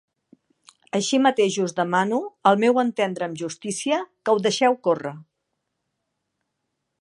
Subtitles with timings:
[0.99, 2.19] Així mateix us demano,
[2.51, 5.13] al meu entendre amb justícia, que ho deixeu córrer.